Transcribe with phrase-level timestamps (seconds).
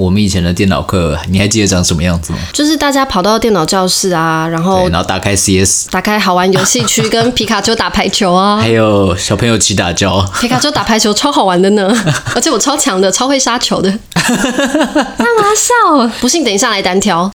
[0.00, 2.38] 我们以前的电脑课，你还记得长什么样子吗？
[2.54, 10.26] 就是大家跑到电脑教室啊，然后然后打开 CS，打开好玩游戏区，跟皮卡丘打排球啊， 还有小朋友起打跤。
[10.40, 11.94] 皮卡丘打排球超好玩的呢，
[12.34, 13.90] 而且我超强的，超会杀球的。
[14.14, 16.10] 干嘛笑？
[16.20, 17.30] 不信等一下来单挑。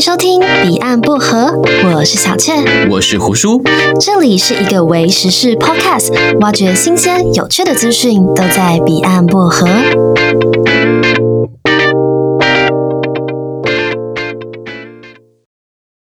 [0.00, 1.52] 收听彼岸薄荷，
[1.84, 2.54] 我是小雀，
[2.90, 3.62] 我是胡叔，
[4.00, 9.68] 这里是一个为时事 Podcast，挖掘新鲜有趣的资讯，都在彼岸薄荷。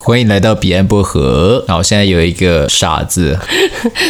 [0.05, 1.65] 欢迎来到彼岸薄荷。
[1.69, 3.39] 然后现在有一个傻子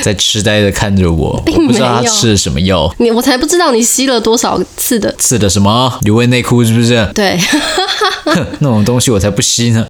[0.02, 2.90] 在痴呆的看着我， 我不知道他吃了什么药。
[2.98, 7.06] 你我才不知道你吸了多少次的次的什么原味内裤是不是？
[7.14, 7.38] 对。
[8.60, 9.84] 那种东西我才不吸呢！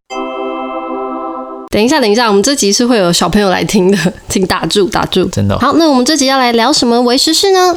[1.71, 5.57] 等一下，等一下，我们这集是会有小朋友来听的，请打住，打住，真的。
[5.61, 7.77] 好，那我们这集要来聊什么为时事呢？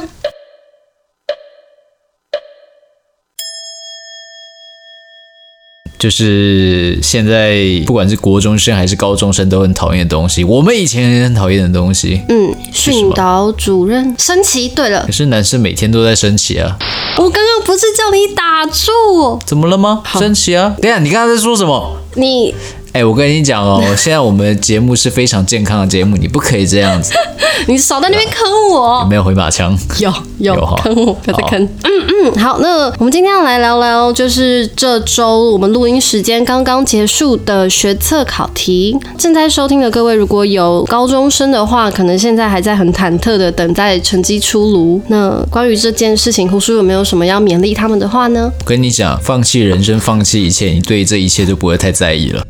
[6.06, 10.44] 就是现在，不管是国中生还是高中生，都很讨厌的东西。
[10.44, 14.68] 我们以前也很讨厌的东西，嗯，训导主任升旗。
[14.68, 16.76] 对了，可是男生每天都在升旗啊。
[17.16, 19.40] 我刚刚不是叫你打住？
[19.44, 20.00] 怎么了吗？
[20.16, 20.76] 升旗啊！
[20.80, 21.96] 等下，你刚刚在说什么？
[22.14, 22.54] 你。
[22.96, 27.12] 哎、欸，我跟你讲哦， 现在我们的节目是非常健康的节目，你不可以这样子。
[27.68, 29.00] 你少在那边坑我。
[29.02, 29.76] 有没有回马枪？
[29.98, 31.62] 有有，有坑我，不要再坑。
[31.62, 38.96] 嗯嗯，好，那我们今天要来聊聊，就是这周我们录音时间刚刚结束的学测考题。
[39.18, 44.98] 正在收听的各位，如果有高中生的话，可能现在还在很忐忑的等待成绩出炉。
[45.08, 48.50] 那关于这件事情，胡叔有没有什么要勉励他们的话呢？
[48.60, 52.42] 我跟你讲，放弃人生，放弃一切，你对这一切就不会太在意了。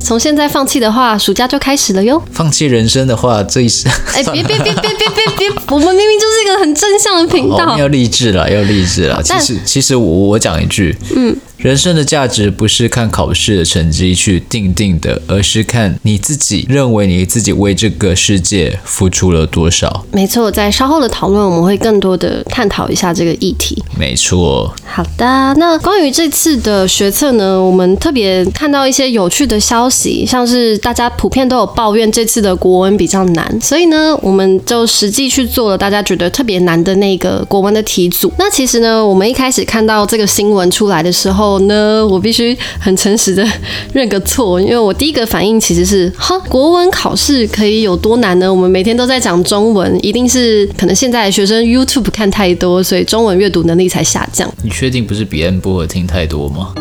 [0.00, 2.22] 从现在放弃的话，暑假就开始了哟。
[2.32, 5.50] 放弃人生的话，这一生哎，别别别别别别别！
[5.68, 9.22] 我们明明就是一个很正向的频道，要励志了，要励志了。
[9.22, 11.36] 其实其实我我讲一句，嗯。
[11.58, 20.04] 人生的价值不是看考试的成绩去定定的，而是看你自己认为你自己为这个世界付出了多少。
[20.12, 23.82] 没错，在稍后的讨论，我们会更多的探讨一下这个议题。
[23.98, 24.72] 没错。
[24.86, 38.32] 好的，那关于这次的学测呢，我们特别看到一些有趣的消息，像是大家普遍都有抱怨这次的国文比较难，所以呢，我们就实际去做了大家觉得特别难的那个国文的题组。
[38.38, 43.46] 那其实呢，我们一开始看到这个新闻出来的时候，呢，我必须很诚实的
[43.92, 48.52] 认个错，因为我第一个反应其实是，哈，国文考试可以有多难呢？
[48.52, 54.52] 我们每天都在讲中文，一定是可能现在学生 YouTube 看太多，所以中文阅读能力才下降。
[54.64, 56.74] 你确定不是彼岸薄荷听太多吗？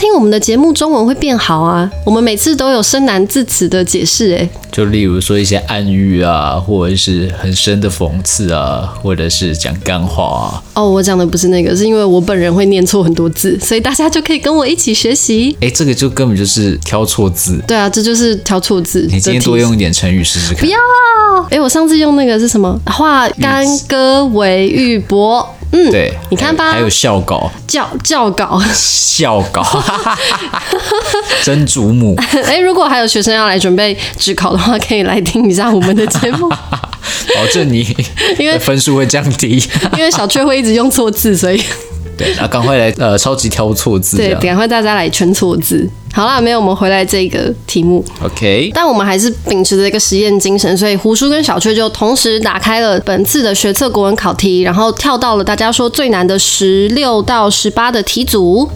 [0.00, 1.88] 听我们的节目，中文会变好啊。
[2.06, 4.48] 我们每次都有深难字词的解释，哎。
[4.72, 10.62] 就例如说一些暗喻啊，或者是很深的讽刺啊，或者是讲干话啊。
[10.72, 15.54] 哦，我讲的不是那个，是因为我本人会念错很多字，所以大家就可以跟我一起学习。
[15.60, 17.62] 哎，这个就根本就是挑错字。
[17.68, 19.06] 对啊，这就是挑错字。
[19.10, 20.60] 你今天多用一点成语试试看。
[20.60, 20.78] 不要！
[21.50, 22.80] 哎，我上次用那个是什么？
[22.86, 25.46] 化干戈为玉帛。
[25.72, 26.72] 嗯，对，你看吧。
[26.72, 27.50] 还有校稿。
[27.66, 28.60] 教教稿。
[28.74, 29.64] 校稿。
[31.44, 32.16] 真祖母。
[32.44, 36.48] 哎，如果还有学生要来准备职考的话，可以来听一下我们的节目，
[37.34, 37.86] 保证你
[38.38, 39.62] 因为分数会降低，
[39.96, 41.62] 因为小雀会一直用错字，所以
[42.18, 45.88] 对，那赶快来呃超级挑错字，对，赶快大家来圈错字。
[46.12, 58.68] 好啦，没有，我们回来这个题目，OK，但我们还是秉持着一个实验精神，所以胡叔跟小雀就同时打开了本次的学测国文考题，然后跳到了大家说最难的十六到十八的题组。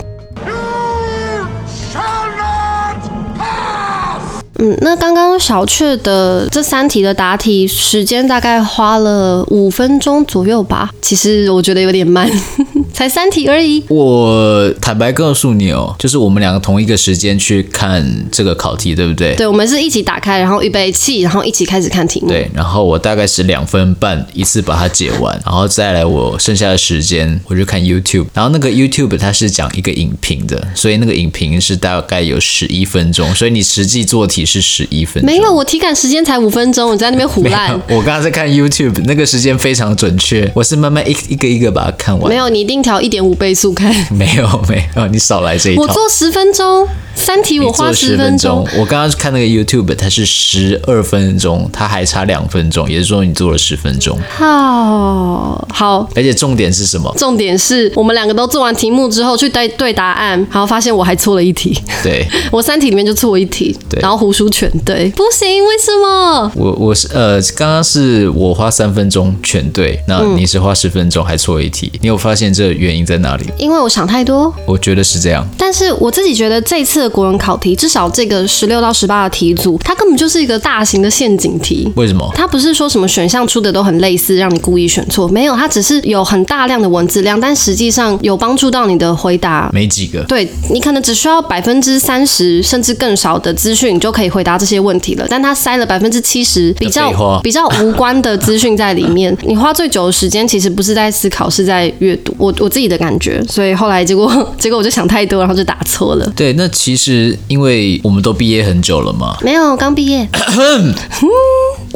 [4.65, 10.91] 嗯，那刚刚小雀的这三题的答题时间大概花了五分钟左右吧。
[11.03, 12.31] 其实我觉得有点慢，
[12.95, 13.85] 才三题而已。
[13.89, 19.35] 我坦白告诉你哦，就是我们两个同一个时间去看这个考题，对不对？
[19.35, 22.29] 对，我们是一起打开，然后预备器，然后一起开始看题目。
[22.29, 34.47] 对，然后我大概是两分半一次把它解完，然后再来我剩下的时间我就看 YouTube，然后那个 YouTube 它是讲一个影评的，所以那个影评是大概有十一分钟，所以你实际做题。
[34.55, 37.73] 是十一分钟，没有，我体感时间才五分钟，你在那边胡 烂。
[37.89, 42.29] 我刚刚在看 YouTube，那个时间非常准确，我是慢慢一一个一个把它看完。
[42.29, 43.93] 没有，你一定调一点五倍速看。
[44.15, 45.83] 没有，没有，你少来这一套。
[45.83, 48.67] 我做十分钟，三题我花十分钟。
[48.77, 54.19] 我刚刚看那个 YouTube，它是十二分钟，它还差两分钟，也就是说你做了十分钟。
[54.29, 57.13] 好，好，而且重点是什么？
[57.19, 61.77] 重点是我们两个都做完题目之后去对对答案，然后发现我还错了一题。
[62.03, 63.75] 对， 我三题里面就错了一题。
[63.89, 64.34] 对，然后胡。
[64.35, 66.53] 书全对，不行，为什么？
[66.57, 73.45] 我我是呃，刚刚是我花三分钟全对，那你是花十分钟还错一题，嗯，你有发现这原因在哪里？
[73.57, 75.47] 因为我想太多，我觉得是这样。
[75.57, 81.91] 但是我自己觉得这次的国文考题，至少这个十六到十八的题组，它根本就是一个大型的陷阱题。
[81.95, 82.29] 为什么？
[82.35, 90.23] 它不是说什么选项出的都很类似，让你故意选错，没有，它只是有很大量的文字量，但实际上有帮助到你的回答没几个。
[90.25, 95.27] 对，你可能只需要百分之三十甚至更少的资讯，你就可以回答这些问题了。
[95.29, 97.13] 但他塞了百分之七十比较
[97.43, 102.35] 比较无关的资讯在里面， 你花最久的时间其实不是在思考，是在阅读。
[102.39, 106.33] 我我自己的感觉，所以后来结果 结果我就想太多，然后就打错了。
[106.37, 110.29] 对，那其实因为我们都毕业很久了嘛，没有，刚毕业。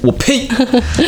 [0.00, 0.46] 我呸！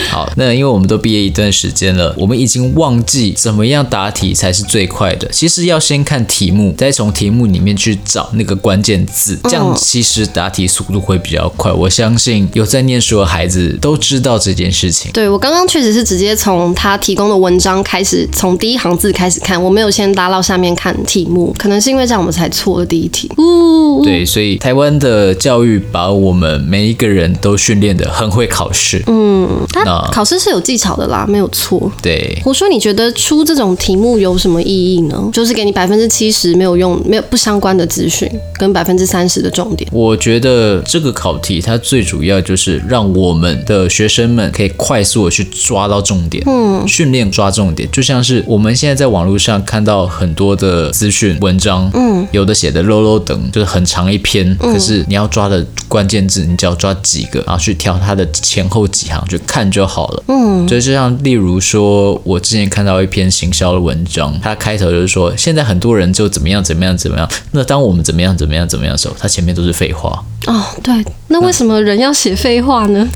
[0.08, 5.28] 好，那因为我们都毕业一段时间了，我们已经忘记怎么样答题才是最快的。
[5.28, 11.72] 其实要先看题目，再从题目里面去找那个关键字，这样其实答题速度会比较快。
[11.72, 15.10] 我相信有在念书的孩子都知道这件事情。
[15.12, 23.30] 对，我刚刚确实是直接从他提供的文章开始，从第一行字开始看，我没有先拉到下面看题目，可能是因为这样我们才错了第一题。
[23.38, 29.02] 呜， 对，所以台湾的教育把我们每一个人都训练的很会考试。
[29.06, 31.90] 嗯，他考试是有技巧的啦，没有错。
[32.02, 35.28] 对，我说你觉得出这种题目有什么意义呢？
[35.32, 39.88] 就是给你百分之七十没有用、没有不相关的资讯，跟百分之三十的重点。
[39.92, 58.70] 我觉得这个考题它最主要就是让我们的学生们可以快速的去抓到重点，嗯，训练抓重点，就像是我们现在在网络上看到很多的资讯文章，嗯，有的写的 low low 等，就是很长一篇，可是你要抓的关键字，你只要抓几个，然后去挑它的前。
[58.70, 60.22] 后几行就看就好了。
[60.28, 67.28] 嗯，所以就像例如说，我之前看到一篇行销的文章，它开头就是说，现在很多人就怎么样怎么样怎么样。
[67.50, 70.24] 那当我们怎么样怎么样怎么样的时候，它前面都是废话。
[70.46, 70.89] 哦，对，
[71.28, 73.08] 那为什么人要写废话呢？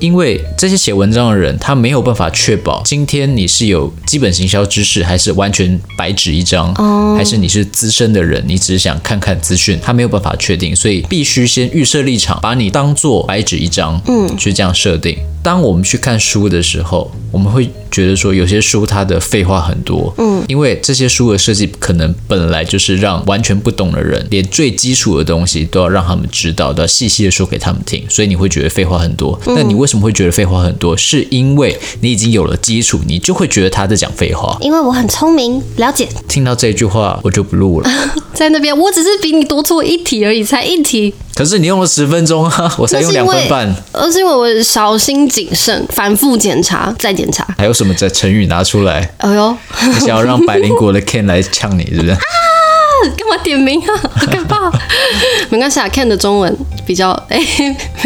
[0.00, 6.74] 因为这些写文章的人，他没有办法确保今天你是有基本行销知识，还是完全白纸一张，
[7.16, 15.18] 还是你是资深的人，你只是想看看资讯，他没有办法确定，所以必须先预设立场，把你当做白纸一张，嗯，去这样设定。
[15.40, 29.38] 当我们去看书的时候，我们会觉得说有些书它的废话很多，嗯，因为这些书的设计可能本来就是让完全不懂的人，连最基础的东西都要让他们知道，都要细细的说给他们听，所以你会觉得废话很多。
[29.46, 30.96] 那你为什么会觉得废话很多？
[30.96, 34.56] 是因为你已经有了基础，你就会觉得他在讲废话。
[34.60, 36.08] 因为我很聪明，了解。
[36.28, 37.90] 听到这句话，我就不录了。
[38.34, 41.12] 在那边，我只是比你多做一题而已，才一题。
[41.34, 43.74] 可是你用了十分钟啊， 我才用两分半。
[43.92, 47.46] 而是因为我小心谨慎，反复检查再检查。
[47.56, 49.12] 还有什么在成语拿出来？
[49.18, 49.56] 哎呦，
[49.86, 52.10] 你想要让百灵果的 Ken 来呛你，是不是？
[52.10, 52.18] 啊！
[53.16, 53.92] 干嘛点名啊？
[54.14, 54.70] 好可怕！
[55.50, 56.56] 没关系啊，Ken 的中文
[56.86, 57.38] 比较 哎，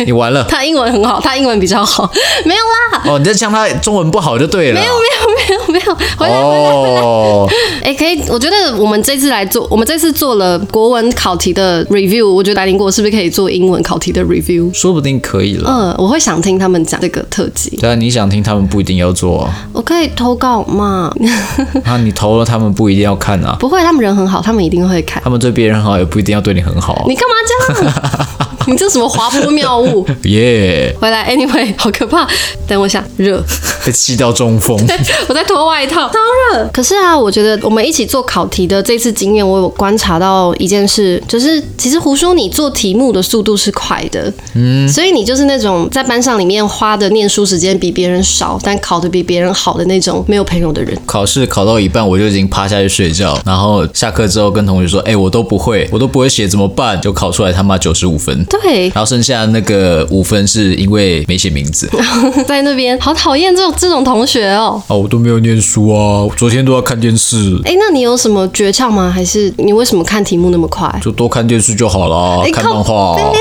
[0.04, 0.44] 你完了。
[0.48, 2.10] 他英文很好，他英文比较好。
[2.44, 3.02] 没有啦。
[3.06, 4.80] 哦，你在讲他中文不好就对了。
[4.80, 7.48] 没有没有没有没有，回来回来哦。
[7.82, 14.72] 哎，可以，我觉得我们这次来做，我们这次做了国文考题的 review，我觉得百灵果是不是可以做英文考题的 review？
[14.72, 15.70] 说不定可以了。
[15.70, 17.76] 嗯，我会想听他们讲这个特辑。
[17.76, 19.42] 对啊，你想听他们不一定要做。
[19.42, 21.12] 啊我可以投稿嘛？
[21.84, 23.56] 啊，你投了他们不一定要看啊。
[23.58, 25.23] 不会，他们人很好，他们一定会看。
[25.23, 27.05] 他们对别人好，也不一定要对你很好。
[27.08, 28.26] 你干嘛这样？
[28.68, 30.06] 你这什么滑坡妙物？
[30.24, 30.92] 耶！
[30.92, 30.98] Yeah.
[30.98, 32.26] 回来，anyway，好可怕。
[32.66, 33.42] 等我一下，热，
[33.84, 34.76] 被气到中风。
[35.28, 36.19] 我在脱外套，超
[36.52, 36.69] 热。
[36.72, 50.96] 可是啊，我觉得我们一起做考题的这次经验，我有观察到一件事，就是其实胡叔你做题目的速度是快的，嗯，所以你就是那种在班上里面花的念书时间比别人少，但考的比别人好的那种没有朋友的人。
[51.06, 58.44] 考试考到一半，我就已经趴下去睡觉，然后下课之后跟同学说：“哎、欸，我都不会，我都不会写，怎么办？”就考出来他妈九十五分。
[58.60, 61.88] 对，然后剩下那个五分是因为没写名字，
[62.46, 64.80] 在那边好讨厌这种这种同学哦。
[64.88, 67.36] 哦，我都没有念书啊，昨天都要看电视。
[67.64, 69.10] 哎，那你有什么诀窍吗？
[69.10, 70.94] 还是你为什么看题目那么快？
[71.02, 73.16] 就多看电视就好了，看漫画。
[73.16, 73.32] 没有，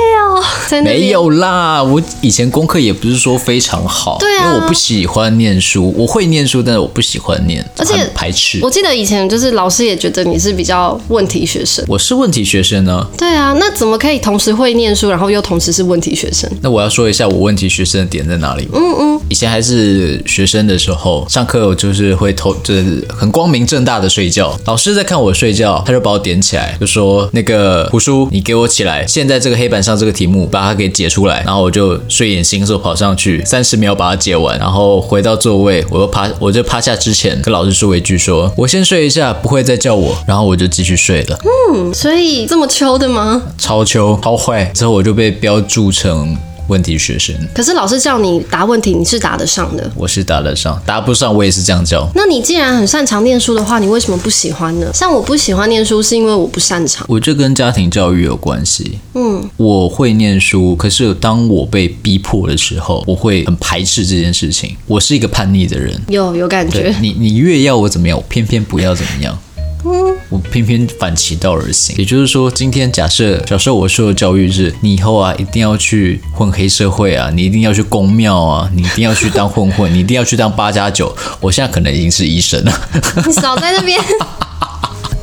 [0.67, 0.99] 在那边。
[0.99, 8.59] 没有啦，我以前功课也不是说非常好，对啊，因为我不喜欢念书，我会念书，但是我不喜欢念，而且排斥。
[8.61, 13.05] 我记得以前就是老师也觉得你是比较问题学生，我是问题学生呢。
[13.17, 16.49] 对啊，那怎么可以同时会念书，然后又同时是问题学生？
[16.61, 18.67] 那我要说一下我问题学生的点在哪里。
[18.73, 24.57] 嗯嗯，以前还是学生的时候，上课我就是会偷，就是很光明正大的睡觉。
[24.65, 29.05] 老师在看我睡觉，他就把我点起来，就说：“那个胡叔，你给我起来！
[29.07, 41.39] 现在这个黑板上这个题题目，把它给解出来，然后我就睡眼惺忪跑上去，三十秒把它解完，然后回到座位，我又趴，我就趴下之前跟老师说一句说，我先睡一下，不会再叫我，然后我就继续睡了。
[41.73, 43.41] 嗯，所以这么秋的吗？
[43.57, 44.65] 超秋，超坏。
[44.75, 46.37] 之后我就被标注成。
[46.71, 49.91] 问题学生，可是老师叫你答问题，你是答得上的。
[49.93, 52.09] 我是答得上，答不上我也是这样教。
[52.15, 54.89] 那你既然很擅长念书的话，你为什么不喜欢呢？
[54.93, 57.05] 像我不喜欢念书，是因为我不擅长。
[57.09, 58.99] 我这跟家庭教育有关系。
[59.15, 64.73] 嗯，我会念书，可是当我被逼迫的时候，我会很排斥这件事情。
[64.87, 66.95] 我是一个叛逆的人，有有感觉。
[67.01, 69.37] 你你越要我怎么样，我偏偏不要怎么样。
[69.83, 71.95] 嗯，我偏偏反其道而行。
[71.97, 81.15] 也就是说，今天假设小时候我受的教育是，你以后啊一定要去混黑社会啊，你一定要去宫庙啊，你一定要去当混混， 你一定要去当八加九。
[81.39, 82.89] 我现在可能已经是医生了。
[83.25, 83.99] 你少在那边。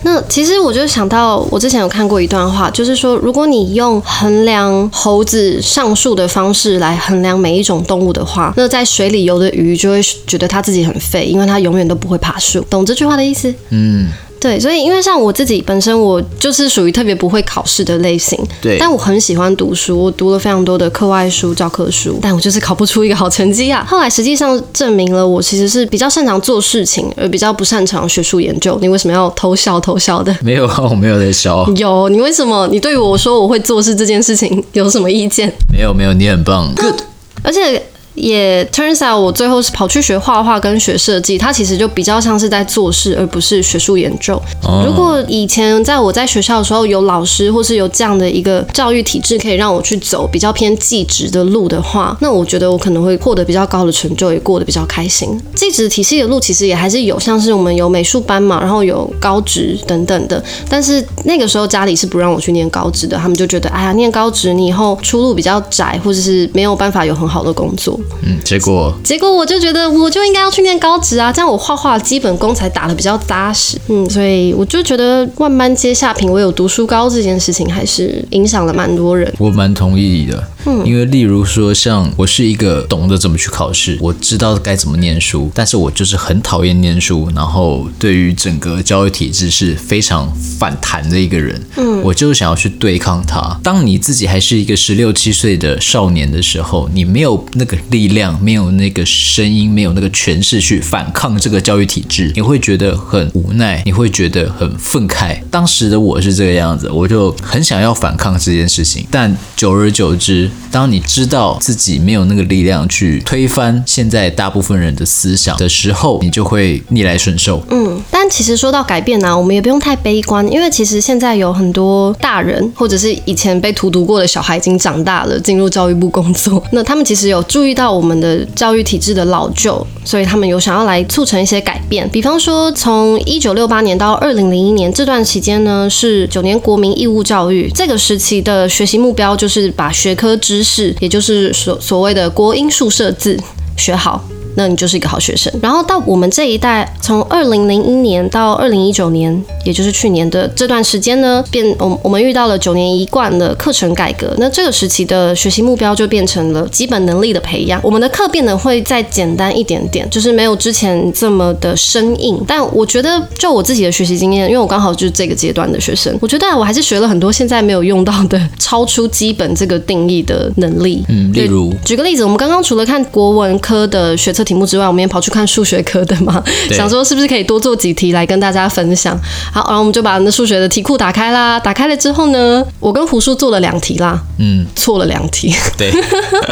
[0.02, 12.60] 那其实我就想到，我之前有看过一段话，就是说，如果你用衡量猴子上树的方式来衡量每一种动物的话，那在水里游的鱼就会觉得它自己很废，因为它永远都不会爬树。
[12.70, 13.52] 懂这句话的意思？
[13.70, 14.08] 嗯。
[14.40, 18.38] 对，所以因为像我自己本身，我就是属于特别不会考试的类型。
[18.60, 18.76] 对。
[18.78, 23.84] 但我很喜欢读书，我读了非常多的课外书、教科书，但我就是考不出一个好成绩啊。
[23.88, 28.78] 后来实际上证明了，我其实是比较擅长做事情，而比较不擅长学术研究。
[28.80, 30.36] 你为什么要偷笑偷笑的？
[30.42, 31.66] 没有啊，我没有在笑。
[31.76, 32.68] 有，你为什么？
[32.70, 35.52] 你对于我说我会做事这件事情有什么意见？
[35.72, 36.72] 没有，没有，你很棒。
[36.76, 37.00] Good。
[37.42, 37.82] 而且。
[38.18, 44.40] 也 turns out 我最后是跑去学画画跟学设计，它其实就比较像是在做事，而不是学术研究。
[44.64, 44.86] Oh.
[44.86, 55.38] 如果以前在我在学校的时候有老师或是有这样的一个教育体制可以让我去走比较偏技职的路的话，那我觉得我可能会获得比较高的成就，也过得比较开心。
[55.54, 60.42] 技职体系的路其实也还是有，像是我们有美术班嘛，然后有高职等等的。
[60.68, 67.98] 但是那个时候家里是不让我去念高职的，他们就觉得哎呀，念高职你以后出路比较窄，或者是没有办法有很好的工作。
[68.22, 73.78] 嗯，结果结果我就觉得我就应该要去念高职啊，这样我画画基本功才打得比较扎实。
[73.88, 79.32] 嗯，所以我就觉得万般皆下品，唯有读书高这件事情还是影响了蛮多人。
[79.38, 91.62] 我蛮同意的，嗯，因为例如说像我是一个懂得怎么去考试，我知道该怎么念书，但是我就是很讨厌念书，然后对于整个教育体制是非常反弹的一个人。
[91.76, 93.60] 嗯，我就是想要去对抗它。
[93.62, 97.98] 当你自己还是一个十六七岁的少年的时候，你没有那个力。
[97.98, 105.38] 力量没有那个声音，没有那个权势去反抗这个教育体制，你会觉得很无奈，你会觉得很愤慨。
[105.50, 109.04] 当时的我是这个样子，我就很想要反抗这件事情。
[109.10, 117.62] 但久而久之，当你知道自己没有那个力量去推翻现在大部分人的思想的时候，你就会逆来顺受。
[117.70, 127.88] 嗯，但其实说到改变呢、我们也不用太悲观，因为其实现在有很多大人或者是以前被荼毒过的小孩已经长大了，进入教育部工作， 那他们其实有注意到。
[127.98, 132.08] 我们的教育体制的老旧，所以他们有想要来促成一些改变。
[132.10, 137.68] 比方说，从一九六八年到二零零一年这段期间呢，是九年国民义务教育。
[137.74, 143.38] 这个时期的学习目标就是把学科知识，也就是所所谓的国音数设置
[143.76, 144.24] 学好。
[144.58, 145.52] 那你就是一个好学生。
[145.62, 154.34] 然后到我们这一代，从二零零一年到二零一九年，也就是去年的这段时间呢，变我我们遇到了九年一贯的课程改革。
[154.38, 157.80] 那这个时期的学习目标就变成了基本能力的培养。
[157.84, 162.42] 我们的课变得会再简单一点点，就是没有之前这么的生硬。
[162.46, 171.04] 但我觉得，就我自己的学习经验，因为我刚好就是这个阶段的学生，我觉得我还是学了很多现在没有用到的，超出基本这个定义的能力。
[171.08, 179.14] 嗯，例如举个例子，我们刚刚除了看国文科的学测题目之外，我们也跑去看数学科的嘛，想说是不是可以多做几题来跟大家分享。
[179.52, 181.60] 好，然后我们就把那数学的题库打开啦。
[181.60, 185.54] 打开了之后呢，我跟胡叔做了两题啦，嗯，错了两题。
[185.76, 185.92] 对，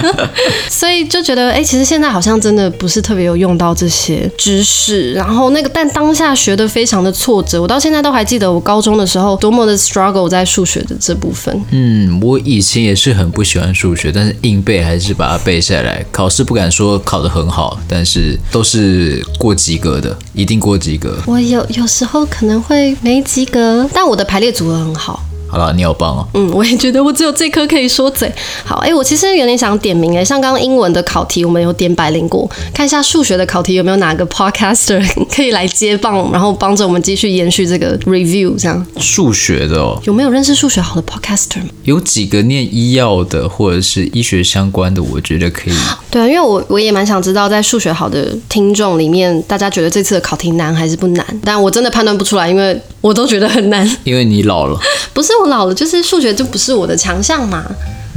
[0.69, 5.15] 所以就觉得，哎、欸，其实现在好像真的不是特别有用到这些知识。
[5.15, 11.59] 然后那个，但当下学的非常的挫折，我到现在都还记得我高中的时候多么的 struggle 在数学的这部分。
[11.71, 16.05] 嗯，我以前也是很不喜欢数学，但是硬背还是把它背下来。
[16.13, 18.39] 考试不敢说考得很好，但是。
[18.51, 21.19] 都是过及格的，一定过及格。
[21.27, 25.23] 我有有时候可能会没及格，但我的排列组合很好。
[25.57, 26.29] 好了，你好棒哦。
[26.35, 28.31] 嗯，我也觉得我只有这科可以说嘴。
[28.63, 35.03] 好，哎、欸，我其实有点想点名哎，像刚刚英文的考题，我们有点百灵果，看一下数学的考题有没有哪个 podcaster
[35.35, 38.87] 可以来接棒，然后帮着我们继续延续这个 review 这样。
[38.99, 41.63] 数学的哦，有没有认识数学好的 podcaster？
[41.85, 45.75] 有几个念医药的或者是医学相关的，我觉得可以。
[46.13, 51.25] 对啊，因为我我也蛮想知道，在数学好的听众里面，大家觉得这次的考题难还是不难？
[51.43, 53.91] 但我真的判断不出来，因为我都觉得很难。
[54.05, 54.79] 因为你老了。
[55.15, 57.65] 不是我老了，就是数学就不是我的强项嘛。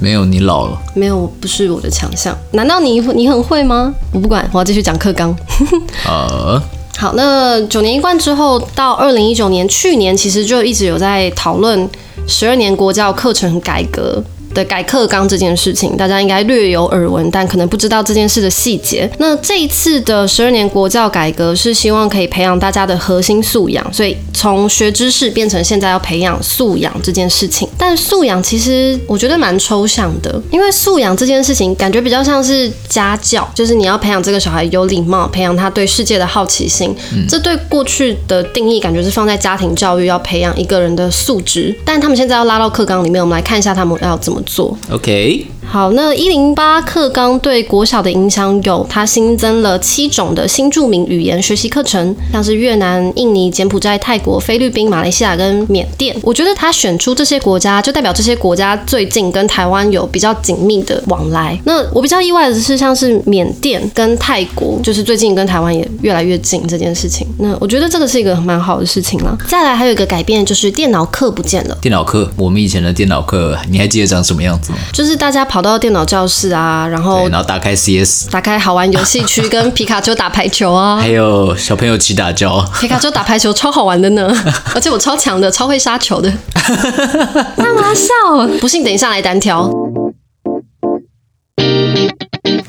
[0.01, 0.81] 没有，你老了。
[0.93, 2.37] 没有，不是我的强项。
[2.51, 3.93] 难道你你很会吗？
[4.13, 5.35] 我不管，我要继续讲课纲。
[6.07, 6.61] 呃，
[6.97, 11.89] 好，那九年一贯之后，到二零一九年，去年其实就一直有在讨论
[12.27, 14.23] 十二年国教课程改革。
[14.53, 19.09] 的改课纲这件事情，大家应该略有耳闻，但可能不知道这件事的细节。
[19.17, 27.67] 那这一次的十二年国教改革是希望可以培养大家的核心素养，所以从学知识变成现在要培养素养这件事情。
[27.77, 36.95] 但素养其实我觉得蛮抽象的，因为素养这件事情感觉比较像是家教，就是你要培养这个小孩有礼貌，培养他对世界的好奇心。
[37.13, 41.75] 嗯，这对过去的定义感觉是放在家庭教育，要培养一个人的素质。
[41.85, 45.58] 但他们现在要拉到课纲里面，我们来看一下他们要怎么做，OK。
[45.71, 56.17] 好，那一零八课纲对国小的影响有，它新增了七种的新著名语言学习课程，像是越南、印尼、柬埔寨、泰国、菲律宾、马来西亚跟缅甸。
[56.23, 61.55] 我觉得它选出这些国家，就代表这些国家最近跟台湾有比较紧密的往来。
[61.65, 67.27] 那我比较意外的是，像是缅甸跟泰国，就是最近跟台湾也越来越近这件事情。
[67.37, 69.37] 那我觉得这个是一个蛮好的事情啦。
[69.47, 71.77] 再来还有一个改变，就是电脑课不见了。
[71.79, 74.79] 电脑课，我们以前的电脑课，你还记得长什么样子吗？
[74.91, 75.58] 就是大家跑。
[75.59, 84.33] 跑到电脑教室啊，然后然后打开 CS，打开好玩游戏区，跟 皮卡丘打排球啊，还有小朋友起打交，皮卡丘打排球超好玩的呢，
[84.73, 86.31] 而且我超强的，超会杀球的，
[87.57, 88.13] 干嘛笑？
[88.61, 89.69] 不信等一下来单挑。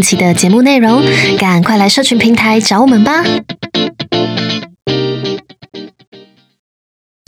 [0.00, 1.02] 期的节目内容，
[1.38, 3.24] 赶快来社群平台找我们吧！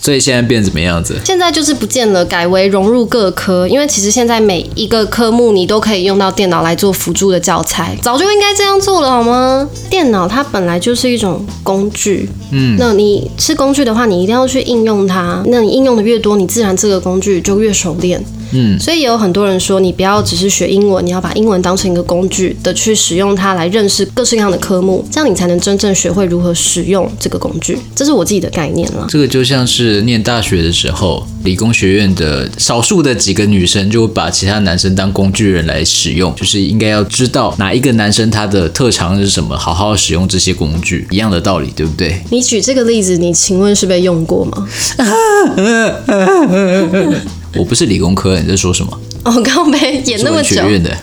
[0.02, 1.20] 所以现在变怎么样子？
[1.26, 3.68] 现在就是不见了，改为融入各科。
[3.68, 9.68] 因为其实现在每一个科目你都可以用到电脑来做辅助的教材，早就应该这样做了，好吗？
[9.90, 15.42] 电脑它本来就是一种工具，嗯，那你是工具的话，你一定要去应用它。
[15.48, 18.24] 那你应用的越多，你自然这个工具就越熟练。
[18.52, 27.78] 嗯，所以也有很多人说，你不要只是学英文，你要把英文当成一个工具的去使用它来认识各式各样的科目，这样你才能真正学会如何使用这个工具。
[27.94, 29.06] 这是我自己的概念了。
[29.08, 42.20] 这个就像是念大学的时候，理工学院的少数的几个女生就会把其他男生当工具人来使用，就是应该要知道哪一个男生他的特长是什么，好好使用这些工具，一样的道理，对不对？
[42.30, 44.68] 你举这个例子，你请问是被用过吗？
[47.56, 49.00] 我不是理工科，你在说什么？
[49.22, 50.62] 哦，刚刚没演那么久，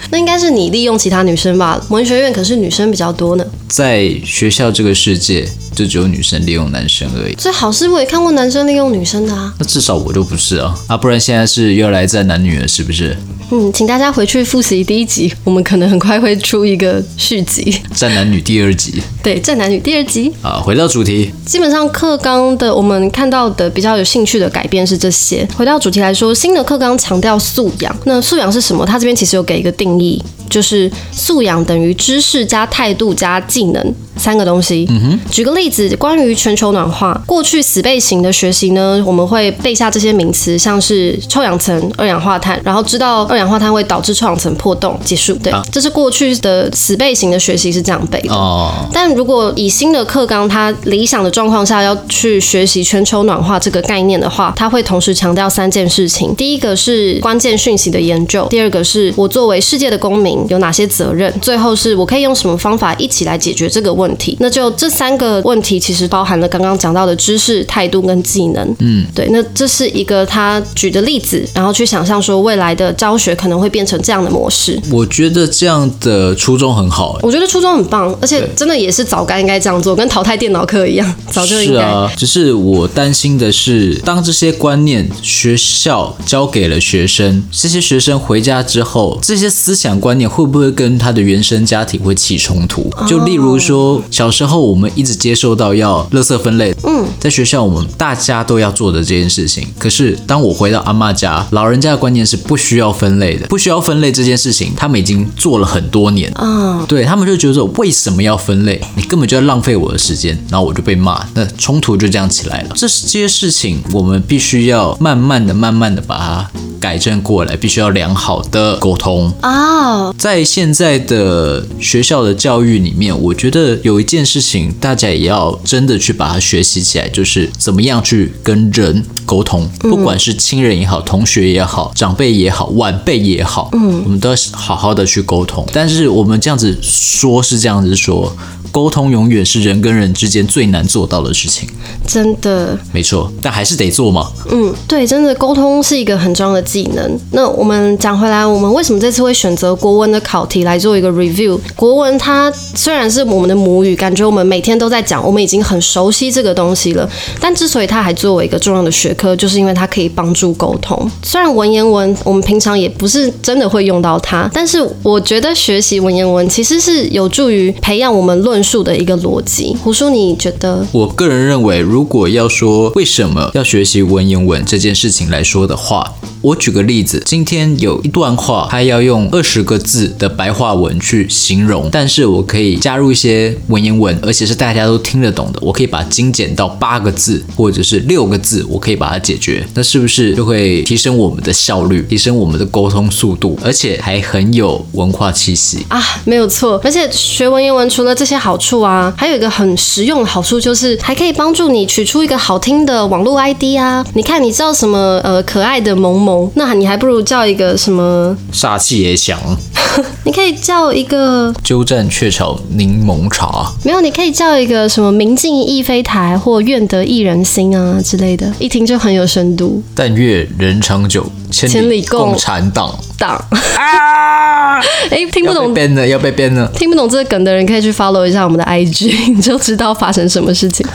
[0.09, 1.79] 那应该是你利用其他女生吧？
[1.89, 3.45] 文学院可是女生比较多呢。
[3.67, 7.35] 在学校这个世界，就只有女生利用男生而已。
[7.37, 9.53] 所以好是我也看过男生利用女生的啊。
[9.59, 13.15] 那至少我就不是啊，啊，不然现在是又来在男女了，是不是？
[13.49, 17.63] 嗯，请大家回去复习第一集，我们可能很快会出一个续集，
[17.97, 19.01] 《战男女》第二集。
[19.23, 20.29] 对，《战男女》第二集。
[20.41, 25.47] 啊，回到主题，基本上课纲的我们看到的比较有兴趣的改变是这些。
[25.55, 27.95] 回到主题来说，新的课纲强调素养。
[28.03, 28.85] 那素养是什么？
[28.85, 33.93] 它这边其实有给一个定义，就是素养等于知识加态度加技能。
[34.17, 34.83] 三个东西。
[34.89, 35.19] 嗯哼。
[35.29, 45.35] 举个例子，关于全球暖化，过去死背型的学习呢，我们会背下这些名词，像是臭氧层、二氧化碳，然后知道二氧化碳会导致臭氧层破洞，结束。
[45.35, 48.33] 对，这是过去的死背型的学习是这样背的。
[48.33, 48.71] 哦。
[48.91, 64.35] 但如果以新的课纲，它理想的状况下要去学习全球暖化这个概念的话，它会同时强调三件事情：第一个是关键讯息的研究；第二个是我作为世界的公民有哪些责任；最后是我可以用什么方法一起来解决这个问题。
[64.39, 68.75] 那就这三个问题其实包含了刚刚讲到的知识、态度跟技能。
[68.79, 74.79] 嗯，对，那这是一个他举的例子，然后去想象说未来的教学可能会变成这样的模式。
[74.91, 81.79] 我觉得这样的初衷很好，我觉得初衷很棒，而且真的也是早该应该这样做，跟淘汰电脑课一样， 早就应该。
[81.79, 92.89] 是啊，只是我担心的是，当这些观念学校教给了学生，这些学生回家之后，这些思想观念念会不会跟他的原生家庭会起冲突？
[93.07, 99.67] 就例如说，小时候我们一直接受到要垃圾分类，嗯，在学校我们大家都要做的这件事情。
[99.79, 108.81] 可是当我回到阿妈家，老人家的观念是不需要分类的，不需要分类这件事情，他们已经做了很多年，嗯，对，他们就觉得说，为什么要分类？
[108.95, 112.69] 你根本就要浪费我的时间，然后我就被骂，那冲突就这样起来了。
[112.75, 120.11] 这些事情我们必须要慢慢的、慢慢的把它改正过来，必须要良好的沟通啊。
[120.17, 135.65] 在现在的学校的教育里面，我觉得有一件事情大家也要真的去把它学习起来，就是怎么样去跟人沟通，不管是亲人也好、同学也好、长辈也好、晚辈也好，嗯，我们都要好好的去沟通。
[135.71, 138.35] 但是我们这样子说，是这样子说。
[138.71, 141.67] 沟通永远是人跟人之间最难做到的事情，
[142.05, 144.31] 真的，没错，但还是得做嘛。
[144.51, 147.19] 嗯，对，真的沟通是一个很重要的技能。
[147.31, 151.59] 那我们讲回来，我们为什么这次会选择国文的考题来做一个 review？
[151.75, 157.09] 国文它虽然是我们的母语，感觉我们每天都在讲，我们已经很熟悉这个东西了。
[157.39, 161.09] 但之所以它还作为一个重要的学科，就是因为它可以帮助沟通。
[161.23, 170.85] 虽然文言文我们平常也不是真的会用到它，但是我觉得学习文言文其实是有助于培养我们论述的一个逻辑，胡叔，你觉得？
[170.91, 196.01] 我个人认为，如果要说为什么要学习文言文这件事情来说的话，我举个例子，今天有一段话，它要用二十个字的白话文去形容，但是我可以加入一些文言文，而且是大家都听得懂的，我可以把精简到八个字或者是六个字，我可以把它解决，那是不是就会提升我们的效率，提升我们的沟通速度，而且还很有文化气息啊？
[196.23, 204.05] 没有错，而且学文言文除了这些好处啊，还有一个很实用的好处就是还可以帮助你取出一个好听的网络 ID 啊。
[204.13, 206.49] 你看，你知道什么呃可爱的萌萌？
[206.53, 209.39] 那你还不如叫一个什么煞气也响？
[210.23, 213.73] 你可以叫一个鸠占鹊巢柠檬茶。
[213.83, 219.81] 没有，你可以叫一个什么明镜亦非台或愿得一人心啊之类的，一听就很有深度。
[219.95, 222.93] 但愿人长久，千里共产党。
[223.17, 223.31] 党
[223.75, 224.77] 啊！
[225.09, 226.67] 哎，听不懂编的要被编了。
[226.75, 230.85] 听不懂这个梗的人可以去 follow 一下我们的 IG， 你就知道发生什么事情。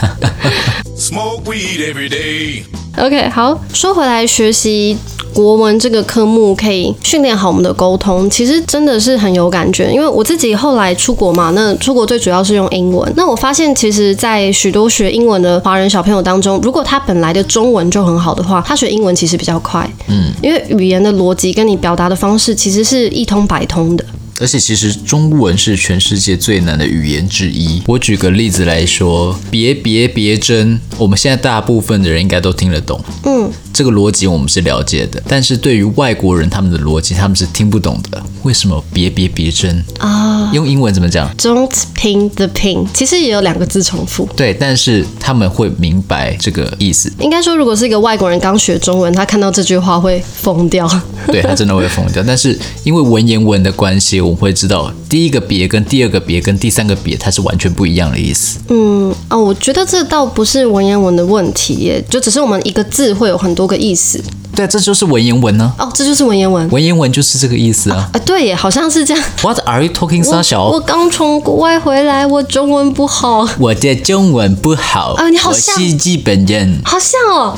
[0.96, 2.62] Smoke weed every day.
[2.98, 4.96] OK，好，说回来，学习
[5.32, 9.90] 国文这个科目可以训练好我们的沟通，其实真的是很有感觉。
[9.90, 13.10] 因为我自己后来出国嘛，那出国最主要是用英文。
[13.16, 19.90] 那我发现，其实，在许多学英文的华人小朋友当中，如果他本来的中文就很好的话，他学英文其实比较快。
[20.08, 24.04] 嗯，因为语言的逻辑跟你表达的方式其实是一通百通的。
[24.40, 27.82] 而且其实中文是全世界最难的语言之一。
[27.86, 33.00] 我举个例子来说，别别别针，我们现在大部分的人应该都听得懂。
[33.24, 33.50] 嗯。
[33.72, 38.22] 这个逻辑我们是了解的，但是对于外国人他们的逻辑他们是听不懂的。
[38.42, 40.50] 为什么别别别针啊？
[40.52, 42.86] 用英文怎么讲？Don't pin the pin。
[42.92, 44.28] 其实也有两个字重复。
[44.36, 47.10] 对，但是他们会明白这个意思。
[47.18, 50.86] 应该说，如果是一个外国人刚学中文，他看到这句话会疯掉。
[51.28, 52.22] 对，他真的会疯掉。
[52.26, 58.60] 但是因为文言文的关系，我们会知道第一个别跟第二个别跟第三个别，它是完全不一样的意思。
[58.68, 63.62] 嗯哦，我觉得这倒不是文言文的问题耶，就只是我们一个字会有很多。
[63.62, 64.20] 个意思，
[64.54, 65.72] 对，这就是文言文呢。
[65.78, 68.08] 哦，这就是文言文，文言文就是这个意思啊。
[68.12, 69.24] 啊，对耶，好像是这样。
[69.42, 70.64] What are you talking, 三小？
[70.64, 73.48] 我刚从国外回来，我中文不好。
[73.58, 77.56] 我的中文不好啊，你好像，我是日本人，好像哦。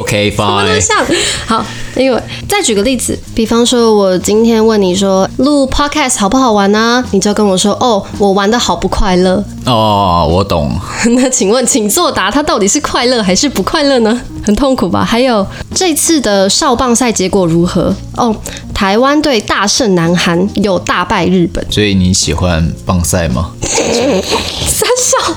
[0.00, 1.04] OK，fine， 像。
[1.46, 1.64] 好，
[1.96, 6.78] 因为再举个例子，比方说，我今天问你说录 podcast 好不好玩呢？
[6.78, 7.04] 啊？
[7.12, 9.42] 你就跟我说，哦，我玩的好不快乐。
[9.64, 10.70] 哦，我懂。
[11.16, 14.20] 那请问，请作答，它到底是快乐还是不快乐呢？
[14.44, 15.02] 很痛苦吧？
[15.02, 17.94] 还有这次的少棒赛结果如何？
[18.16, 18.34] 哦，
[18.72, 21.64] 台湾队大胜南韩，有大败日本。
[21.70, 23.50] 所以你喜欢棒赛吗？
[23.60, 25.36] 三少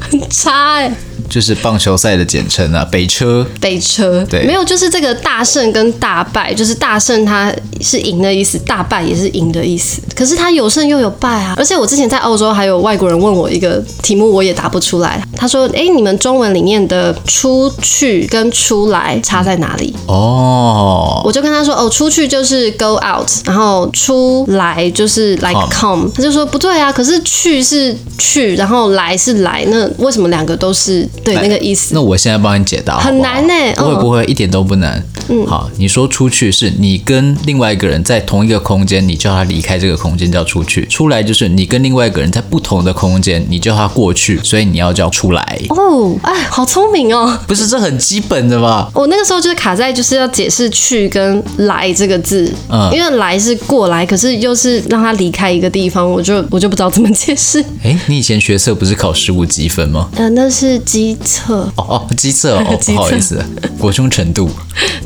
[0.00, 0.92] 很差哎。
[1.32, 3.46] 就是棒球赛的简称啊，北车。
[3.58, 10.02] 北车，对，没有，就是这个大胜跟大败，就是大胜它是赢的意思，大败也是赢的意思。
[10.14, 11.54] 可是它有胜又有败啊。
[11.56, 15.26] 而且我之前在澳洲还有外国人问我一个题目，我也答不出来。
[15.34, 33.54] 他说：“哎，你们中文里面的出去跟出来差在哪里？”哦，我就跟他说：“哦，出去就是 go out，然后出来就是 like come。”他就说：“不对啊，可是去是去，然后来是来，那为什么两个都是？”对那个意思，那我现在帮你解答好不好，很难呢。
[33.76, 35.02] 不会不会，一点都不难。
[35.28, 45.60] 嗯，好，你说出去是你跟另外一个人在同一个空间，你叫他离开这个空间叫出去；出来就是你跟另外一个人在不同的空间，你叫他过去，所以你要叫出来。
[45.70, 47.38] 哦，哎，好聪明哦！
[47.46, 48.88] 不是，这很基本的吗？
[48.94, 57.64] 我那个时候就是卡在就是要解释去跟来这个字，嗯，因为来是过来，可是又是让他离开一个地方，我就我就不知道怎么解释。
[57.82, 60.08] 哎，你以前学测不是考十五积分吗？
[60.16, 61.70] 呃，那是机测。
[61.76, 63.42] 哦哦，机测哦， 不好意思，
[63.78, 64.50] 国中程度。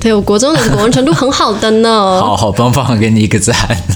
[0.00, 2.18] 对，我国中的国文程度很好的呢。
[2.20, 3.54] 好好棒棒，给你一个赞。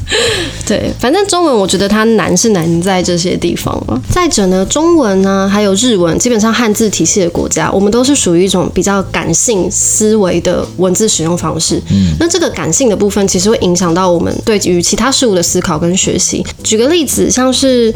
[0.67, 4.01] 对，反正中文我觉得它难是难在这些地方了。
[4.11, 11.83] 再者呢，中文呢还有日文，基本上汉字体系的国家，我们都是属于一种比较感性思维的文字使用方式。
[11.91, 16.45] 嗯，那这个感性的部分，其实会影响到我们对于其他事物的思考跟学习。
[16.63, 17.93] 举个例子，像是。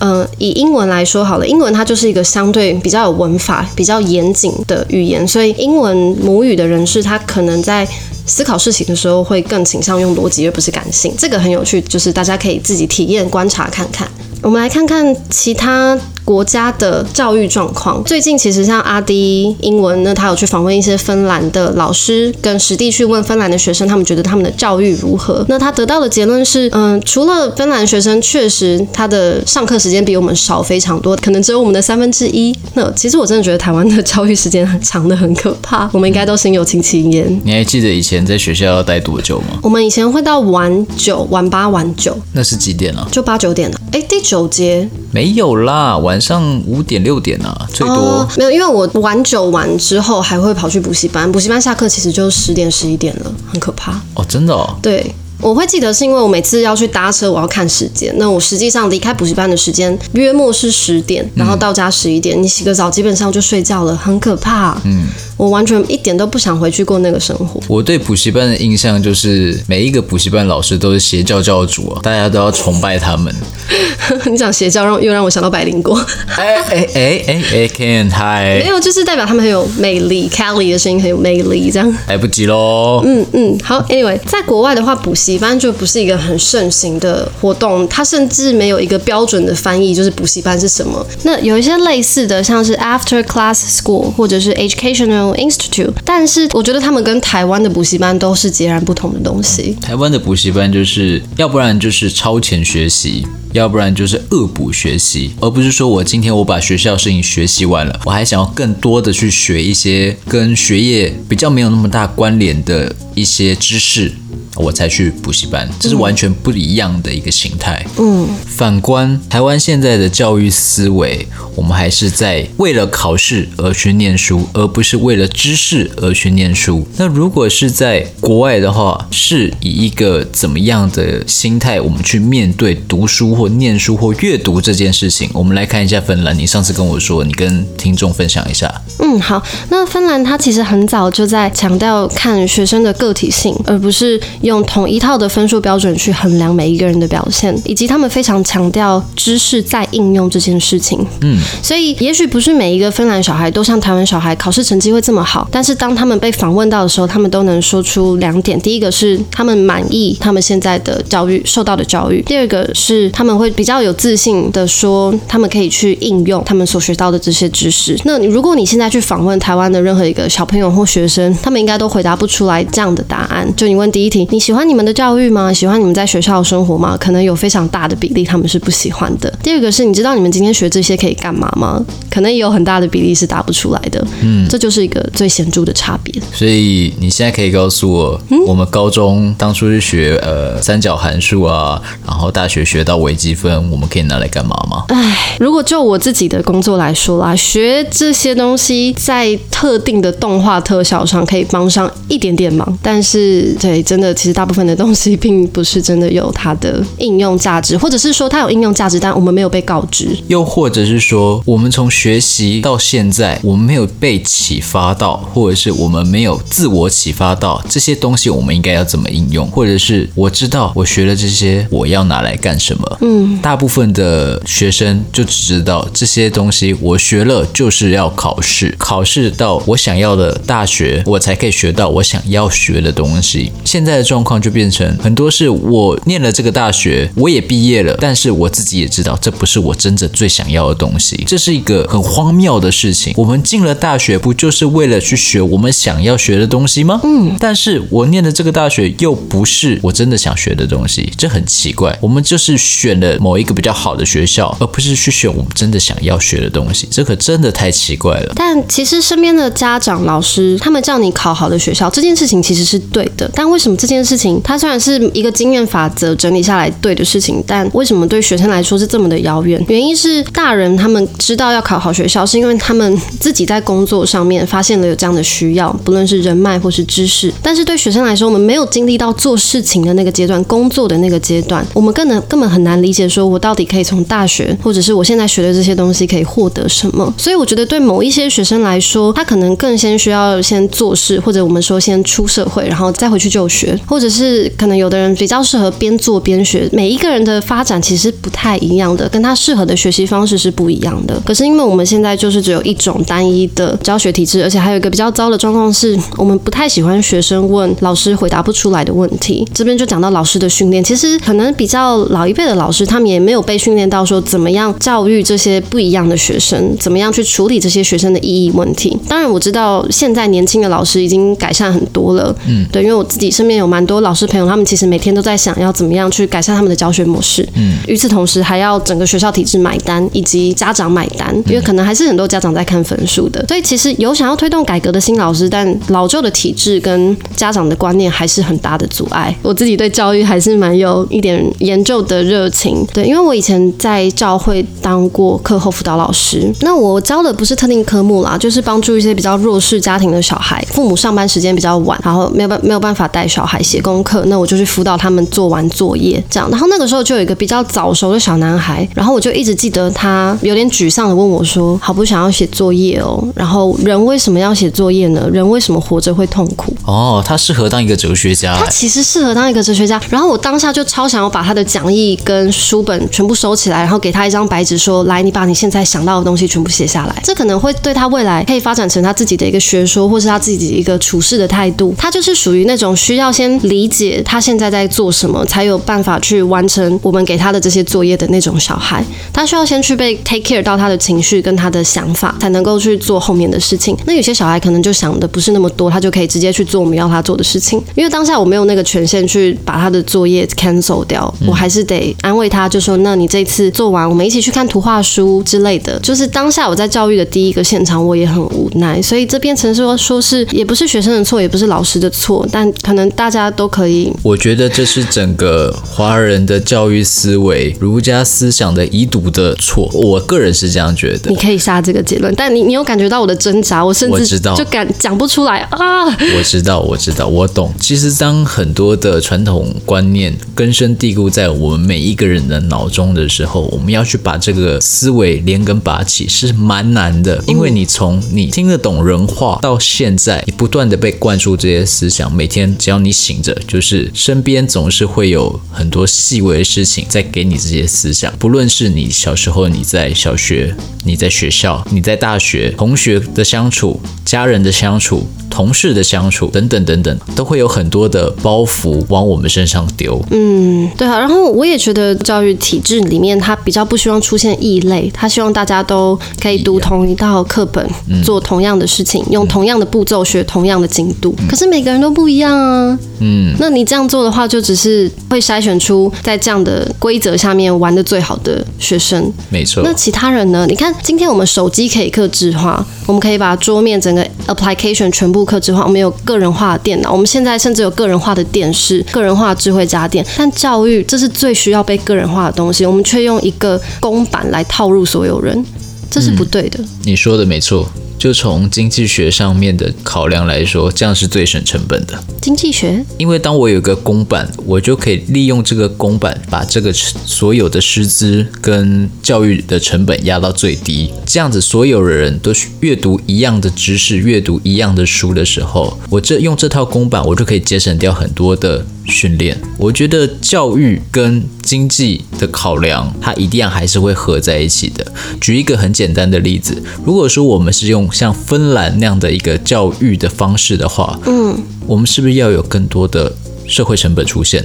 [0.00, 7.86] 嗯、以英文来说好了，英文它就是一个相对比较有文法、比较严谨的语言，所以英文母语的人士，他可能在
[8.26, 11.14] 思考事情的时候会更倾向用逻辑，而不是感性。
[11.18, 14.08] 这个很有趣，就是大家可以自己体验、观察看看。
[14.42, 15.98] 我们来看看其他。
[16.30, 25.44] 国家的教育状况，最近其实像阿迪英文呢，他有去访问一些芬兰的老师，跟实地去问芬兰的学生，他们觉得他们的教育如何？
[25.48, 32.56] 那他得到的结论是，嗯、呃，除了芬兰学生确实他的上课时间比我们少非常多，可能只有我们的三分之一。
[32.74, 37.40] 那其实我真的觉得台湾的教育时间很长的很可怕，我们应该都心有戚戚焉。
[37.44, 39.58] 你还记得以前在学校要待多久吗？
[39.64, 42.16] 我们以前会到晚九、晚八、晚九。
[42.34, 43.08] 那是几点啊？
[43.10, 43.76] 就八九点了。
[43.90, 55.14] 哎，第九节没有啦，晚上五点六点啊，最多、哦、没有，因为我玩久完之后还会跑去补习班，补习班下课其实就十点十一点了，很可怕哦，真的哦，对。
[55.42, 58.14] 我会记得是因为我每次要去搭车，我要看时间。
[58.18, 62.42] 那我实际上离开补习班的时间约莫是十点，然后到家十一点。
[62.42, 64.78] 你洗个澡，基本上就睡觉了，很可怕。
[64.84, 65.06] 嗯，
[65.40, 67.58] 我完全一点都不想回去过那个生活。
[67.68, 73.34] 我对补习班的印象就是每一个补习班老师都是邪教教主啊，大家都要崇拜他们。
[74.30, 75.98] 你讲邪教，让又让我想到百灵果。
[76.36, 78.62] 哎哎哎哎哎，Ken Hi。
[78.62, 81.96] 没有，就是代表他们很有魅力，Kelly 的声音很有魅力，这样。
[82.08, 83.00] 来不及喽。
[83.06, 83.80] 嗯嗯，好。
[83.88, 85.20] Anyway，在国外的话，补习。
[85.20, 91.06] 补习班就不是一个很盛行的活动，它甚至没有一个标准的翻译，就是补习班是什么。
[91.22, 99.76] 那有一些类似的，像是 After Class School 或者是 Educational Institute，但是我觉得他们跟台湾的补习班都是截然不同的东西。
[99.80, 114.12] 台湾的补习班就是要不然就是超前学习，要不然就是恶补学习，而不是说我今天我把学校事情学习完了，我还想要更多的去学一些跟学业比较没有那么大关联的一些知识。
[114.56, 117.86] 我才去补习班，这是完全不一样的一个形态。
[117.98, 126.86] 嗯，反观台湾现在的教育思维，我们还是在为了考试而去念书，而不是为了知识而去念书。
[126.96, 135.30] 那如果是在国外的话，是以一个怎么样的心态，我们去面对读书或念书或阅读这件事情？
[135.32, 136.36] 我们来看一下芬兰。
[136.38, 138.72] 你上次跟我说，你跟听众分享一下。
[138.98, 139.42] 嗯，好。
[139.68, 144.20] 那芬兰它其实很早就在强调看学生的个体性，而不是。
[144.42, 151.04] 用同一套的分数标准去衡量每一个人的表现，以及他们非常强调知识在应用这件事情。
[151.20, 167.98] 嗯，所以也许不是每一个芬兰小孩都像台湾小孩考试成绩会这么好，但是当他们被访问到的时候，他们都能说出两点：第一个是他们满意他们现在的教育受到的教育；第二个是他们会比较有自信的说他们可以去应用他们所学到的这些知识。
[168.04, 173.52] 那如果你现在去访问台湾的任何一个小朋友或学生，他们应该都回答不出来这样的答案。
[173.56, 174.28] 就你问第一题。
[174.30, 175.52] 你喜欢你们的教育吗？
[175.52, 176.96] 喜欢你们在学校的生活吗？
[176.96, 179.28] 可能有非常大的比例他们是不喜欢的。
[179.42, 181.84] 第二个是，你知道你们今天学这些可以干嘛吗？
[182.08, 184.06] 可能也有很大的比例是答不出来的。
[184.22, 186.14] 嗯，这就是一个最显著的差别。
[186.34, 194.84] 所以你现在可以告诉我，嗯、我们高中当初是学呃三角函数啊，然后大学学到微积分，我们可以拿来干嘛吗？
[194.88, 204.10] 唉，如果就我自己的工作来说啦，学这些东西在特定的动画特效上可以帮上一点点忙，但是对，真的。
[204.10, 210.08] 其实大部分的东西并不是真的有它的应用价值，或者是说它有应用价值，但我们没有被告知。
[210.26, 219.46] 又或者是说，我们从学习到现在，我们没有被启发到，或者是我们没有自我启发到这些东西，我们应该要怎么应用？
[219.50, 222.98] 或者是我知道我学了这些，我要拿来干什么？
[223.02, 233.52] 嗯，大部分的学生就只知道这些东西，我学了就是要考试，考试到我想要的大学，我才可以学到我想要学的东西。
[233.64, 243.12] 现在的状况就变成很多是我念了这个大学，我也毕业了，但是我自己也知道这不是我真正最想要的东西，这是一个很荒谬的事情。
[243.16, 247.00] 我们进了大学，不就是为了去学我们想要学的东西吗？
[247.04, 251.96] 嗯，但是我念的这个大学又不是我真的想学的东西，这很奇怪。
[252.00, 258.32] 我们就是选了某一个比较好的学校，而不是去选我们真的想要学的东西，这可真的太奇怪了。
[258.34, 263.30] 但其实身边的家长、老师，他们叫你考好的学校，这件事情其实是对的。
[263.34, 269.62] 但为什么这件事情，它虽然是一个经验法则整理下来对的事情，但为什么对学生来说是这么的遥远？
[269.68, 277.32] 原因是大人他们知道要考好学校，是因为他们自己在工作上面发发现了有这样的需要，不论是人脉或是知识。
[277.42, 287.10] 但是对学生来说，我们没有经历到做事情的那个阶段，工作的那个阶段，我们根本根本很难理解，说我到底可以从大学，或者是我现在学的这些东西可以获得什么。
[287.16, 296.68] 所以我觉得对某一些学生来说，他可能更先需要先做事，或者我们说先出社会，然后再回去就学，或者是可能有的人比较适合边做边学。
[296.70, 301.18] 每一个人的发展其实不太一样的，跟他适合的学习方式是不一样的。
[301.24, 309.46] 可是因为我们现在就是只有一种单一的教学体制，且还有一个比较糟的状况是，我们不太喜欢学生问老师回答不出来的问题。
[309.54, 318.98] 这边就讲到老师的训练，其实可能比较老一辈的老师，他们也没有被训练到说怎么样教育这些不一样的学生，怎么样去处理这些学生的意义问题。
[319.08, 339.36] 当然我知道现在年轻的老师已经改善很多了，嗯，对，因为我自己身边有蛮多老师朋友，他们其实每天都在想要怎么样去改善他们的教学模式，嗯，与此同时还要整个学校体制买单，以及家长买单，因为可能还是很多家长在看分数的，所以其实有想要推动改革的新老师，但老旧的体制跟家长的观念还是很大的阻碍。
[339.42, 356.48] 我自己对教育还是蛮有一点研究的热情，对，因为我以前在教会当过课后辅导老师，那我教的不是特定科目啦，就是帮助一些比较弱势家庭的小孩，父母上班时间比较晚，然后没有办没有办法带小孩写功课，那我就去辅导他们做完作业，这样。
[356.50, 363.22] 然后那个时候就有一个比较早熟的小男孩，然后我就一直记得他有点沮丧的问我说：“好不想要写作业哦？
[363.34, 365.28] 然后人为什么要写作业呢？
[365.32, 368.56] 人为什么活着会痛苦？”哦，他适合当一个哲学家。
[368.56, 370.00] 他其实适合当一个哲学家。
[370.10, 381.94] 然后我当下就超想要把他的讲义跟书本全部收起来，然后给他一张白纸，说：“来，你把你现在想到的东西全部写下来。”这可能会对他未来可以发展成他自己的一个学说，或是他自己的一个处事的态度。
[381.96, 389.04] 他就是属于那种需要先理解他现在在做什么，才有办法去完成我们给他的这些作业的那种小孩。
[389.32, 393.96] 他需要先去被 take care 到他的情绪跟他的想法，才能够去做后面的事情。
[394.06, 397.82] 那有些小孩可能就想的不是那么多，他就可以直接去做我们要他做的事情。
[397.94, 414.12] 因为当下我没有那个权限去把他的作业 cancel 掉，我还是得安慰他，就说：“那你这次做完，我们一起去看图画书之类的。”就是当下我在教育的第一个现场，我也很无奈，所以这变成说说是也不是学生的错，也不是老师的错，但可能大家都可以。
[414.22, 419.88] 我觉得这是整个华人的教育思维、儒家思想的遗毒的错。
[419.94, 421.30] 我个人是这样觉得。
[421.30, 426.04] 你可以下这个结论，但你你有感觉到我的挣扎，我甚至就敢讲不出来啊！
[426.36, 427.72] 我知道，我知道，我懂。
[427.78, 453.89] 其实当很多的传统观念根深蒂固在我们每一个人的脑中的时候，我们要去把这个思维连根拔起是蛮难的，因为你从你听得懂人话到现在，你不断的被灌输这些思想，每天只要你醒着，就是身边总是会有很多细微的事情在给你这些思想，不论是你小时候你在小学，你在学校，你在大学，同学的相处，
[454.24, 455.24] 家人的相处。
[455.50, 460.18] 同事的相处等等等等，都会有很多的包袱往我们身上丢。
[460.30, 461.18] 嗯，对啊。
[461.18, 467.84] 然后我也觉得教育体制里面，他比较不希望出现异类，他希望大家都可以读同一套课本，
[468.22, 471.34] 做同样的事情，用同样的步骤学同样的进度。
[471.48, 472.96] 可是每个人都不一样啊。
[473.18, 479.30] 嗯，那你这样做的话，就只是会筛选出在这样的规则下面玩的最好的学生。
[479.50, 479.82] 没错。
[479.84, 480.64] 那其他人呢？
[480.68, 485.40] 你看，今天我们手机可以克制化，我们可以把桌面整个 application 全部。
[485.50, 490.24] 客制化，我们有个人化的电脑，我们现在甚至有个人化的电视、个人化的智慧家电。
[490.36, 495.64] 但教育，这是最需要被个人化的东西，我们却用一个公版来套入所有人，
[496.08, 496.78] 这是不对的。
[496.78, 497.88] 嗯，你说的没错。
[498.20, 502.22] 就从经济学上面的考量来说，这样是最省成本的。
[502.42, 511.10] 经济学，因为当我有个公版，我就可以利用这个公版，把这个所有的师资跟教育的成本压到最低。
[511.24, 519.58] 这样子，所有的人都阅读一样的知识，阅读一样的书的时候，我这用这套公版，我就可以节省掉很多的训练。
[519.78, 525.10] 我觉得教育跟经济的考量，它一定还是会合在一起的。
[525.40, 533.32] 举一个很简单的例子，如果说我们是用像芬兰那样的一个教育的方式的话，嗯，我们是不是要有更多的
[533.66, 534.64] 社会成本出现。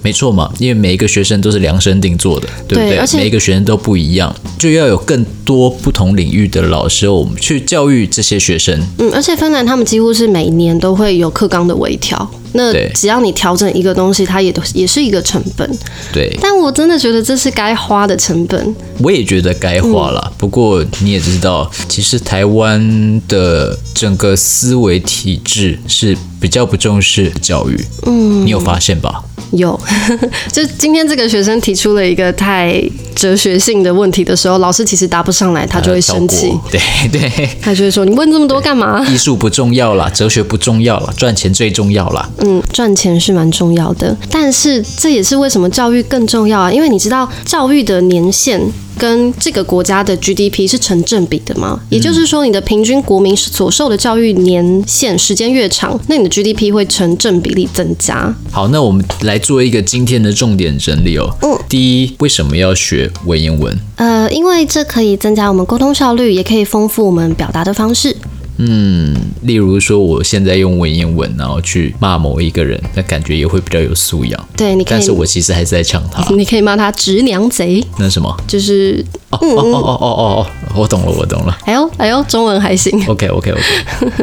[0.00, 3.18] 没错嘛，因为每一个学生都是量身定做的，对不对？
[3.20, 8.80] 每一个学生都不一样，就要有更多不同领域的老师，我们去教育这些学生。
[8.98, 15.68] 嗯，而且芬兰他们几乎是每年都会有课纲的微调，那只要你调整一个东西，它也都也是一个成本。
[16.12, 18.74] 对，但我真的觉得这是该花的成本。
[19.00, 27.78] 我也觉得该花了，嗯、不过你也知道，其实台湾的整个思维体制是比较不重视教育。
[28.06, 29.22] 嗯，你有发现吧？
[29.52, 29.80] 有，
[30.52, 32.82] 就今天这个学生提出了一个太
[33.14, 36.52] 哲学性的问题的时候，老师其实答不上来，他就会生气。
[36.70, 36.78] 对
[37.10, 42.28] 对，他就会说：“你问这么多干嘛？”艺术不重要啦，哲学不重要啦，赚钱最重要啦。
[42.40, 46.72] 嗯，赚钱是蛮重要的，但是这也是为什么教育更重要啊？
[46.72, 48.60] 因为你知道教育的年限。
[48.98, 51.78] 跟这个国家的 GDP 是成正比的吗？
[51.88, 58.34] 也就是说，你的平均国民所受的教育年限时间越长，那你的 GDP 会成正比例增加。
[58.50, 61.30] 好，那我们来做一个今天的重点整理哦。
[61.42, 63.78] 嗯，第一，为什么要学文言文？
[63.94, 68.16] 呃，因为这可以增加我们沟通效率，也可以丰富我们表达的方式。
[68.58, 74.48] 嗯，例如说，我现在用文言文，然后去骂某一个人，那感觉也会比较有素养。
[74.56, 76.24] 对，你可以，但是我其实还是在呛他。
[76.34, 77.84] 你可以骂他直娘贼。
[77.98, 78.36] 那什么？
[78.48, 81.56] 就是哦哦哦哦哦哦，我懂了，我懂了。
[81.64, 83.00] 哎呦哎呦，中文还行。
[83.06, 83.62] OK OK OK。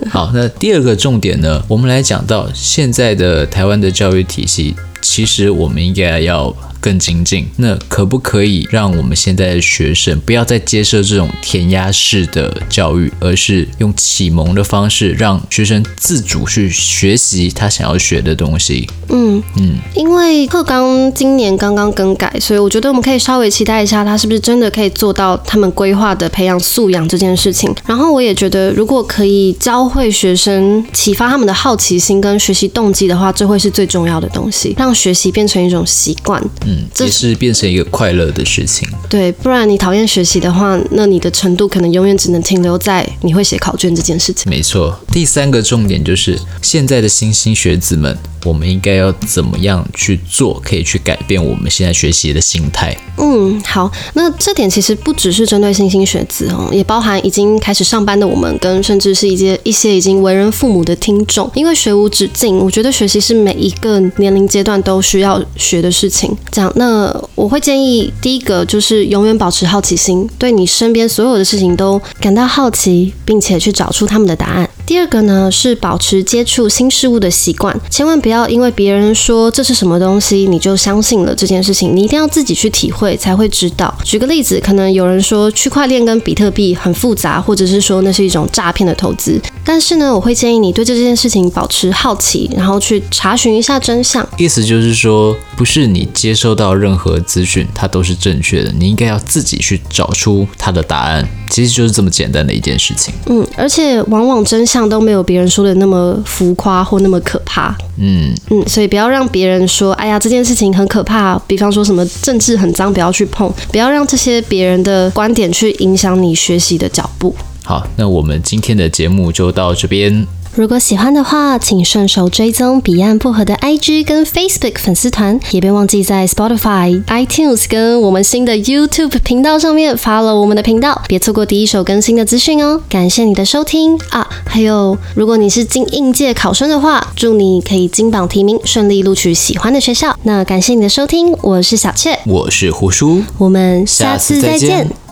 [0.10, 4.76] 好，那第二个重点呢，我们来讲到现在的台湾的教育体系，
[5.06, 6.54] 其实我们应该要。
[6.82, 18.88] 更精进，那可不可以让我们现在的学生不要再接受这种填鸭式的教育，而是用启蒙的方式，让学生自主去学习他想要学的东西？
[19.10, 27.74] 嗯嗯，因为课纲今年刚刚更改，所以我觉得我们可以稍微期待一下，他是不是真的可以做到他们规划的培养素养这件事情。
[27.88, 36.42] 然后我也觉得，如果可以教会学生启发他们的好奇心跟学习动机的话，这会是最重要的东西，让学习变成一种习惯。
[36.66, 36.88] 嗯。
[36.94, 38.88] 这是变成一个快乐的事情。
[39.10, 44.50] 对，不然你讨厌学习的话，那你的程度可能永远只能停留在你会写考卷这件事情。
[44.50, 44.98] 没错。
[45.12, 48.18] 第三个重点就是现在的新兴学子们。
[48.46, 52.96] 我们应该要怎么样去做，可以去改变我们现在学习的心态？
[53.18, 61.50] 嗯，好，那这点其实不只是针对新兴学子哦，也包含已经开始上班的我们，跟甚至是一些一些已经为人父母的听众。
[61.56, 66.36] 因为学无止境，我觉得学习是每一个年龄阶段都需要学的事情。
[66.52, 74.65] 这样，那我会建议第一个就是永远保持好奇心，对你身边所有的事情都感到好奇，并且去找出他们的答案。
[74.86, 81.96] 第二个呢是保持接触新事物的习惯，千万不要因为别人说这是什么东西，你就相信了这件事情。
[81.96, 83.94] 你一定要自己去体会才会知道。
[84.04, 89.42] 举个例子，可能有人说区块链跟比特币很复杂，或者是说那是一种诈骗的投资。
[89.66, 94.26] 但是呢，我会建议你对这件事情保持好奇，然后去查询一下真相。
[94.38, 101.28] 意思就是说，不是你接收到任何资讯，它都是正确的，你应该要自己去找出它的答案。
[101.50, 103.14] 其实就是这么简单的一件事情。
[103.28, 107.76] 嗯，而且往往真相都没有别人说的那么浮夸或那么可怕。
[107.98, 111.38] 嗯嗯，所以不要让别人说，哎呀，这件事情很可怕。
[111.48, 113.52] 比方说什么政治很脏，不要去碰。
[113.72, 117.34] 不要让这些别人的观点去影响你学习的脚步。
[117.66, 120.26] 好，那我们今天的节目就到这边。
[120.54, 132.80] 如果喜欢的话，请顺手追踪彼岸薄荷的 IG 跟 Facebook 粉丝团，也别忘记在 Spotify、iTunes 跟我们新的 YouTube 频道上面 follow 我们的频道，别错过第一手更新的资讯哦。
[132.88, 134.26] 感谢你的收听啊！
[134.46, 140.18] 还有，如果你是进应届考生的话，祝你可以金榜题名，顺利录取喜欢的学校。
[140.24, 145.05] 那感谢你的收听，我是小雀，我是胡叔，我们下次再见。